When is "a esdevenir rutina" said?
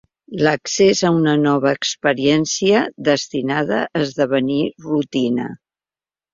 3.85-5.49